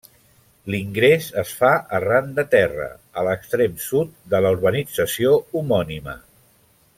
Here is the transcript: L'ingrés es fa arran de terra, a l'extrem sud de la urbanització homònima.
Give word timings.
L'ingrés 0.75 1.27
es 1.41 1.51
fa 1.59 1.69
arran 1.97 2.31
de 2.39 2.45
terra, 2.55 2.87
a 3.23 3.27
l'extrem 3.29 3.77
sud 3.91 4.17
de 4.35 4.41
la 4.47 4.53
urbanització 4.59 5.37
homònima. 5.61 6.19